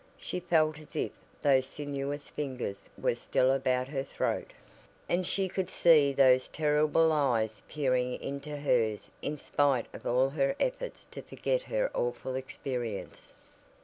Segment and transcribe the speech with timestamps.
[0.17, 1.11] She felt as if
[1.43, 4.51] those sinuous fingers were still about her throat,
[5.07, 10.55] and she could see those terrible eyes peering into hers in spite of all her
[10.59, 13.35] efforts to forget her awful experience.